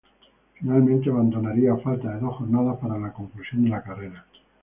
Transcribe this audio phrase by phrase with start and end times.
[0.59, 4.25] Finalmente, abandonaría a falta de dos jornadas para la conclusión de la carrera.